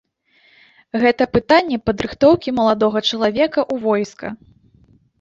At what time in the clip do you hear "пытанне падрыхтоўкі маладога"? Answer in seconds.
1.35-2.99